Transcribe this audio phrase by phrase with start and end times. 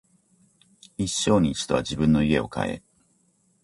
[0.97, 2.83] 一生に一度は自分の家を買え